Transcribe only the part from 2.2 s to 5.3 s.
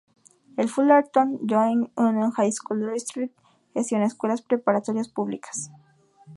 High School District" gestiona escuelas preparatorias